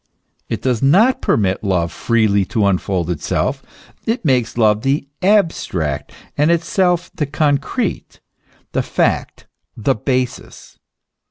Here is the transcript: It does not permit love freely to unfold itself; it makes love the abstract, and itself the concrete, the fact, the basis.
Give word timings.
It 0.49 0.63
does 0.63 0.81
not 0.81 1.21
permit 1.21 1.63
love 1.63 1.91
freely 1.91 2.43
to 2.45 2.65
unfold 2.65 3.11
itself; 3.11 3.61
it 4.07 4.25
makes 4.25 4.57
love 4.57 4.81
the 4.81 5.07
abstract, 5.21 6.11
and 6.35 6.49
itself 6.49 7.11
the 7.13 7.27
concrete, 7.27 8.19
the 8.71 8.81
fact, 8.81 9.45
the 9.77 9.93
basis. 9.93 10.79